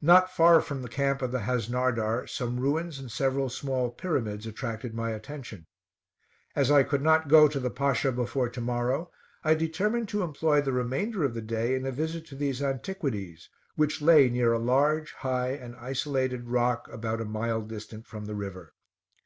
Not 0.00 0.30
far 0.34 0.62
from 0.62 0.80
the 0.80 0.88
camp 0.88 1.20
of 1.20 1.30
the 1.30 1.40
Hasnardar, 1.40 2.26
some 2.26 2.58
ruins 2.58 2.98
and 2.98 3.12
several 3.12 3.50
small 3.50 3.90
pyramids 3.90 4.46
attracted 4.46 4.94
my 4.94 5.10
attention. 5.10 5.66
As 6.56 6.70
I 6.70 6.82
could 6.82 7.02
not 7.02 7.28
go 7.28 7.48
to 7.48 7.60
the 7.60 7.68
Pasha 7.68 8.10
before 8.10 8.48
to 8.48 8.62
morrow, 8.62 9.10
I 9.44 9.52
determined 9.52 10.08
to 10.08 10.22
employ 10.22 10.62
the 10.62 10.72
remainder 10.72 11.22
of 11.22 11.34
the 11.34 11.42
day 11.42 11.74
in 11.74 11.84
a 11.84 11.92
visit 11.92 12.24
to 12.28 12.34
these 12.34 12.62
antiquities, 12.62 13.50
which 13.76 14.00
lay 14.00 14.30
near 14.30 14.54
a 14.54 14.58
large 14.58 15.12
high 15.12 15.50
and 15.50 15.76
isolated 15.76 16.48
rock, 16.48 16.88
about 16.90 17.20
a 17.20 17.26
mile 17.26 17.60
distant 17.60 18.06
from 18.06 18.24
the 18.24 18.34
river. 18.34 18.72